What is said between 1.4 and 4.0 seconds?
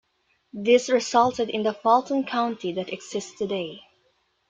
in the Fulton County that exists today.